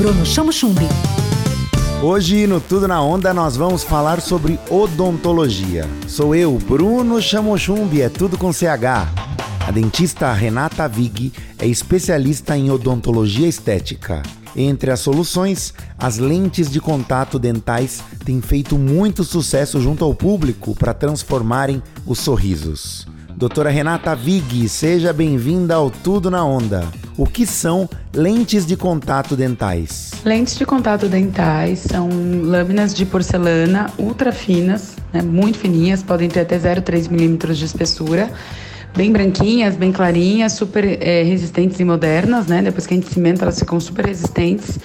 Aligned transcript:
Bruno 0.00 0.24
Chamo 0.24 0.50
Chumbi. 0.50 0.88
Hoje 2.02 2.46
no 2.46 2.58
Tudo 2.58 2.88
na 2.88 3.02
Onda 3.02 3.34
nós 3.34 3.54
vamos 3.54 3.84
falar 3.84 4.22
sobre 4.22 4.58
odontologia. 4.70 5.86
Sou 6.08 6.34
eu, 6.34 6.56
Bruno 6.56 7.20
Chamo 7.20 7.58
Chumbi, 7.58 8.00
é 8.00 8.08
tudo 8.08 8.38
com 8.38 8.50
CH. 8.50 9.12
A 9.60 9.70
dentista 9.70 10.32
Renata 10.32 10.88
Vig 10.88 11.34
é 11.58 11.66
especialista 11.66 12.56
em 12.56 12.70
odontologia 12.70 13.46
estética. 13.46 14.22
Entre 14.56 14.90
as 14.90 15.00
soluções, 15.00 15.74
as 15.98 16.16
lentes 16.16 16.70
de 16.70 16.80
contato 16.80 17.38
dentais 17.38 18.02
têm 18.24 18.40
feito 18.40 18.78
muito 18.78 19.22
sucesso 19.22 19.82
junto 19.82 20.02
ao 20.02 20.14
público 20.14 20.74
para 20.74 20.94
transformarem 20.94 21.82
os 22.06 22.20
sorrisos. 22.20 23.06
Doutora 23.36 23.70
Renata 23.70 24.14
Vig, 24.14 24.68
seja 24.68 25.12
bem-vinda 25.12 25.74
ao 25.74 25.90
Tudo 25.90 26.30
na 26.30 26.44
Onda. 26.44 26.86
O 27.16 27.26
que 27.26 27.46
são 27.46 27.88
lentes 28.14 28.66
de 28.66 28.76
contato 28.76 29.36
dentais? 29.36 30.12
Lentes 30.24 30.56
de 30.56 30.66
contato 30.66 31.08
dentais 31.08 31.80
são 31.80 32.08
lâminas 32.42 32.94
de 32.94 33.04
porcelana 33.06 33.90
ultra 33.98 34.32
finas, 34.32 34.96
né, 35.12 35.22
muito 35.22 35.58
fininhas, 35.58 36.02
podem 36.02 36.28
ter 36.28 36.40
até 36.40 36.58
0,3 36.58 37.10
milímetros 37.10 37.58
de 37.58 37.64
espessura, 37.64 38.30
bem 38.96 39.12
branquinhas, 39.12 39.76
bem 39.76 39.92
clarinhas, 39.92 40.52
super 40.52 40.84
é, 40.84 41.22
resistentes 41.22 41.78
e 41.80 41.84
modernas, 41.84 42.46
né? 42.46 42.62
Depois 42.62 42.86
que 42.86 42.94
a 42.94 42.96
gente 42.96 43.12
cimenta, 43.12 43.44
elas 43.44 43.58
ficam 43.58 43.78
super 43.80 44.04
resistentes 44.04 44.78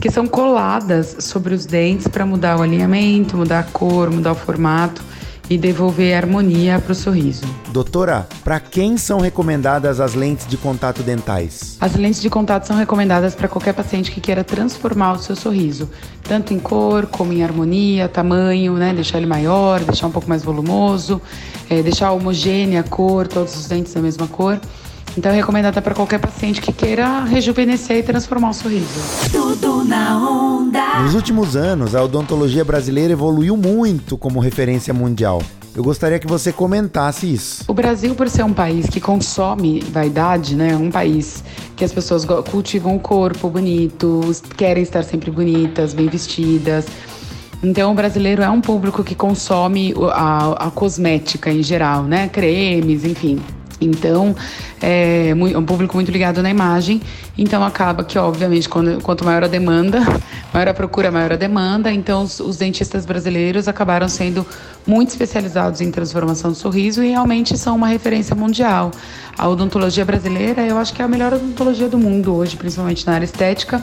que 0.00 0.10
são 0.10 0.26
coladas 0.26 1.16
sobre 1.20 1.54
os 1.54 1.64
dentes 1.64 2.06
para 2.06 2.26
mudar 2.26 2.58
o 2.58 2.62
alinhamento, 2.62 3.36
mudar 3.36 3.60
a 3.60 3.62
cor, 3.62 4.10
mudar 4.10 4.32
o 4.32 4.34
formato 4.34 5.02
e 5.48 5.56
devolver 5.56 6.14
harmonia 6.14 6.80
para 6.80 6.92
o 6.92 6.94
sorriso. 6.94 7.44
Doutora, 7.72 8.26
para 8.42 8.58
quem 8.58 8.96
são 8.96 9.20
recomendadas 9.20 10.00
as 10.00 10.14
lentes 10.14 10.46
de 10.46 10.56
contato 10.56 11.02
dentais? 11.02 11.76
As 11.80 11.94
lentes 11.94 12.20
de 12.20 12.28
contato 12.28 12.66
são 12.66 12.76
recomendadas 12.76 13.34
para 13.34 13.48
qualquer 13.48 13.74
paciente 13.74 14.10
que 14.10 14.20
queira 14.20 14.42
transformar 14.42 15.12
o 15.12 15.18
seu 15.18 15.36
sorriso, 15.36 15.88
tanto 16.22 16.52
em 16.52 16.58
cor 16.58 17.06
como 17.06 17.32
em 17.32 17.44
harmonia, 17.44 18.08
tamanho, 18.08 18.74
né? 18.74 18.92
Deixar 18.92 19.18
ele 19.18 19.26
maior, 19.26 19.80
deixar 19.80 20.06
um 20.06 20.12
pouco 20.12 20.28
mais 20.28 20.42
volumoso, 20.42 21.20
é, 21.70 21.82
deixar 21.82 22.12
homogênea 22.12 22.80
a 22.80 22.84
cor, 22.84 23.28
todos 23.28 23.56
os 23.56 23.66
dentes 23.66 23.92
da 23.92 24.00
mesma 24.00 24.26
cor. 24.26 24.60
Então 25.16 25.32
é 25.32 25.34
recomendada 25.34 25.80
para 25.80 25.94
qualquer 25.94 26.18
paciente 26.18 26.60
que 26.60 26.72
queira 26.72 27.24
rejuvenescer 27.24 27.96
e 27.96 28.02
transformar 28.02 28.50
o 28.50 28.52
sorriso. 28.52 29.00
Tudo 29.32 29.82
na 29.82 30.18
onda. 30.18 31.00
Nos 31.02 31.14
últimos 31.14 31.56
anos, 31.56 31.94
a 31.94 32.02
odontologia 32.02 32.64
brasileira 32.64 33.14
evoluiu 33.14 33.56
muito 33.56 34.18
como 34.18 34.40
referência 34.40 34.92
mundial. 34.92 35.40
Eu 35.74 35.82
gostaria 35.82 36.18
que 36.18 36.26
você 36.26 36.52
comentasse 36.52 37.32
isso. 37.32 37.64
O 37.68 37.74
Brasil, 37.74 38.14
por 38.14 38.28
ser 38.28 38.42
um 38.44 38.52
país 38.52 38.86
que 38.88 39.00
consome 39.00 39.80
vaidade, 39.80 40.56
né, 40.56 40.74
um 40.74 40.90
país 40.90 41.44
que 41.76 41.84
as 41.84 41.92
pessoas 41.92 42.24
cultivam 42.50 42.94
um 42.94 42.98
corpo 42.98 43.50
bonito, 43.50 44.20
querem 44.56 44.82
estar 44.82 45.02
sempre 45.02 45.30
bonitas, 45.30 45.92
bem 45.92 46.08
vestidas. 46.08 46.86
Então, 47.62 47.92
o 47.92 47.94
brasileiro 47.94 48.42
é 48.42 48.48
um 48.48 48.60
público 48.60 49.02
que 49.02 49.14
consome 49.14 49.94
a, 50.12 50.66
a 50.66 50.70
cosmética 50.70 51.50
em 51.50 51.62
geral, 51.62 52.04
né, 52.04 52.28
cremes, 52.28 53.04
enfim. 53.04 53.38
Então, 53.80 54.34
é 54.80 55.32
um 55.56 55.64
público 55.64 55.94
muito 55.96 56.10
ligado 56.10 56.42
na 56.42 56.50
imagem. 56.50 57.00
Então, 57.36 57.62
acaba 57.62 58.04
que, 58.04 58.18
obviamente, 58.18 58.68
quando, 58.68 59.02
quanto 59.02 59.24
maior 59.24 59.44
a 59.44 59.48
demanda, 59.48 60.00
maior 60.52 60.68
a 60.68 60.74
procura, 60.74 61.10
maior 61.10 61.32
a 61.32 61.36
demanda. 61.36 61.92
Então, 61.92 62.22
os, 62.22 62.40
os, 62.40 62.56
dentistas 62.56 63.04
brasileiros 63.04 63.68
acabaram 63.68 64.08
sendo 64.08 64.46
muito 64.86 65.10
especializados 65.10 65.80
em 65.80 65.90
transformação 65.90 66.52
do 66.52 66.56
sorriso 66.56 67.02
e 67.02 67.10
realmente 67.10 67.56
são 67.58 67.76
uma 67.76 67.88
referência 67.88 68.34
mundial. 68.34 68.90
A 69.36 69.48
odontologia 69.48 70.04
brasileira, 70.04 70.62
eu 70.62 70.78
acho 70.78 70.94
que 70.94 71.02
é 71.02 71.04
a 71.04 71.08
melhor 71.08 71.34
odontologia 71.34 71.88
do 71.88 71.98
mundo 71.98 72.34
hoje, 72.34 72.56
principalmente 72.56 73.06
na 73.06 73.14
área 73.14 73.24
estética 73.24 73.82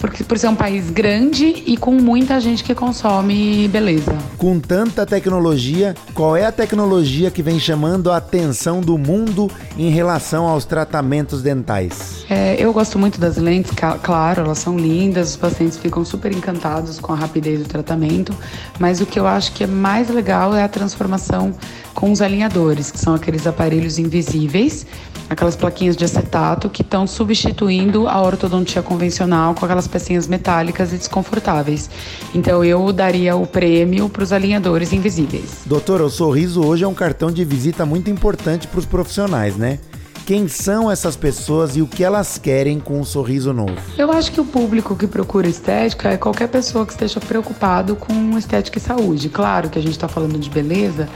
porque 0.00 0.24
por 0.24 0.38
ser 0.38 0.48
um 0.48 0.56
país 0.56 0.90
grande 0.90 1.62
e 1.66 1.76
com 1.76 1.92
muita 1.92 2.40
gente 2.40 2.64
que 2.64 2.74
consome 2.74 3.68
beleza. 3.68 4.16
Com 4.38 4.58
tanta 4.58 5.04
tecnologia, 5.04 5.94
qual 6.14 6.34
é 6.34 6.46
a 6.46 6.50
tecnologia 6.50 7.30
que 7.30 7.42
vem 7.42 7.60
chamando 7.60 8.10
a 8.10 8.16
atenção 8.16 8.80
do 8.80 8.96
mundo 8.96 9.50
em 9.76 9.90
relação 9.90 10.46
aos 10.46 10.64
tratamentos 10.64 11.42
dentais? 11.42 12.24
É, 12.30 12.56
eu 12.58 12.72
gosto 12.72 12.98
muito 12.98 13.20
das 13.20 13.36
lentes, 13.36 13.72
claro, 14.02 14.42
elas 14.42 14.58
são 14.58 14.78
lindas, 14.78 15.30
os 15.30 15.36
pacientes 15.36 15.76
ficam 15.76 16.04
super 16.04 16.32
encantados 16.32 16.98
com 16.98 17.12
a 17.12 17.16
rapidez 17.16 17.60
do 17.60 17.66
tratamento, 17.66 18.34
mas 18.78 19.00
o 19.00 19.06
que 19.06 19.20
eu 19.20 19.26
acho 19.26 19.52
que 19.52 19.64
é 19.64 19.66
mais 19.66 20.08
legal 20.08 20.56
é 20.56 20.62
a 20.62 20.68
transformação 20.68 21.54
com 21.94 22.10
os 22.10 22.22
alinhadores, 22.22 22.90
que 22.90 22.98
são 22.98 23.14
aqueles 23.14 23.46
aparelhos 23.46 23.98
invisíveis, 23.98 24.86
aquelas 25.30 25.54
plaquinhas 25.54 25.96
de 25.96 26.04
acetato 26.04 26.68
que 26.68 26.82
estão 26.82 27.06
substituindo 27.06 28.08
a 28.08 28.20
ortodontia 28.20 28.82
convencional 28.82 29.54
com 29.54 29.64
aquelas 29.64 29.86
pecinhas 29.86 30.26
metálicas 30.26 30.92
e 30.92 30.96
desconfortáveis. 30.96 31.88
Então 32.34 32.64
eu 32.64 32.92
daria 32.92 33.36
o 33.36 33.46
prêmio 33.46 34.08
para 34.08 34.24
os 34.24 34.32
alinhadores 34.32 34.92
invisíveis. 34.92 35.62
Doutora, 35.64 36.04
o 36.04 36.10
sorriso 36.10 36.66
hoje 36.66 36.82
é 36.82 36.88
um 36.88 36.94
cartão 36.94 37.30
de 37.30 37.44
visita 37.44 37.86
muito 37.86 38.10
importante 38.10 38.66
para 38.66 38.80
os 38.80 38.86
profissionais, 38.86 39.56
né? 39.56 39.78
Quem 40.26 40.46
são 40.46 40.90
essas 40.90 41.16
pessoas 41.16 41.76
e 41.76 41.82
o 41.82 41.86
que 41.86 42.04
elas 42.04 42.38
querem 42.38 42.78
com 42.78 43.00
um 43.00 43.04
sorriso 43.04 43.52
novo? 43.52 43.74
Eu 43.98 44.12
acho 44.12 44.30
que 44.30 44.40
o 44.40 44.44
público 44.44 44.94
que 44.94 45.06
procura 45.06 45.48
estética 45.48 46.10
é 46.10 46.16
qualquer 46.16 46.48
pessoa 46.48 46.86
que 46.86 46.92
esteja 46.92 47.18
preocupado 47.18 47.96
com 47.96 48.38
estética 48.38 48.78
e 48.78 48.80
saúde. 48.80 49.28
Claro 49.28 49.68
que 49.68 49.78
a 49.78 49.82
gente 49.82 49.92
está 49.92 50.06
falando 50.06 50.38
de 50.38 50.48
beleza, 50.48 51.08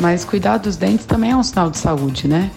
mas 0.00 0.24
cuidar 0.24 0.58
dos 0.58 0.76
dentes 0.76 1.06
também 1.06 1.30
é 1.30 1.36
um 1.36 1.42
sinal 1.42 1.70
de 1.70 1.78
saúde, 1.78 2.28
né? 2.28 2.50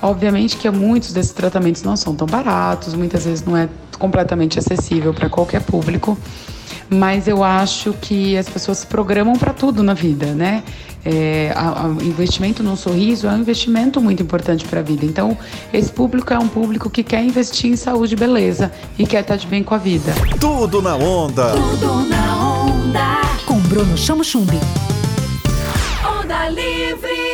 Obviamente 0.00 0.56
que 0.56 0.68
muitos 0.70 1.12
desses 1.12 1.32
tratamentos 1.32 1.82
não 1.82 1.96
são 1.96 2.14
tão 2.14 2.26
baratos, 2.26 2.94
muitas 2.94 3.24
vezes 3.24 3.44
não 3.44 3.56
é 3.56 3.68
completamente 3.98 4.58
acessível 4.58 5.12
para 5.12 5.28
qualquer 5.28 5.62
público, 5.62 6.18
mas 6.88 7.26
eu 7.26 7.42
acho 7.42 7.92
que 7.94 8.36
as 8.36 8.48
pessoas 8.48 8.78
se 8.78 8.86
programam 8.86 9.36
para 9.36 9.52
tudo 9.52 9.82
na 9.82 9.94
vida, 9.94 10.26
né? 10.26 10.62
É, 11.08 11.54
o 12.00 12.02
investimento 12.02 12.64
no 12.64 12.76
sorriso 12.76 13.28
é 13.28 13.30
um 13.30 13.38
investimento 13.38 14.00
muito 14.00 14.24
importante 14.24 14.64
para 14.64 14.80
a 14.80 14.82
vida. 14.82 15.06
Então, 15.06 15.38
esse 15.72 15.90
público 15.90 16.32
é 16.34 16.38
um 16.38 16.48
público 16.48 16.90
que 16.90 17.04
quer 17.04 17.22
investir 17.22 17.70
em 17.70 17.76
saúde 17.76 18.14
e 18.14 18.16
beleza 18.16 18.72
e 18.98 19.06
quer 19.06 19.20
estar 19.20 19.36
de 19.36 19.46
bem 19.46 19.62
com 19.62 19.74
a 19.74 19.78
vida. 19.78 20.12
Tudo 20.40 20.82
na 20.82 20.96
onda. 20.96 21.52
Tudo 21.52 22.08
na 22.08 22.64
onda. 22.64 23.20
Com 23.46 23.60
Bruno 23.60 23.96
Chamo 23.96 24.24
Chumbi. 24.24 24.58
Onda 26.86 27.08
Livre. 27.08 27.25